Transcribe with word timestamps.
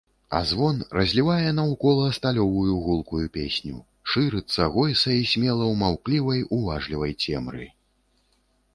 А 0.37 0.37
звон 0.51 0.77
разлівае 0.99 1.49
наўкола 1.57 2.07
сталёвую 2.19 2.79
гулкую 2.87 3.23
песню, 3.37 3.77
шырыцца, 4.15 4.69
гойсае 4.79 5.21
смела 5.35 5.65
ў 5.71 5.75
маўклівай, 5.85 6.39
уважлівай 6.61 7.13
цемры. 7.25 7.65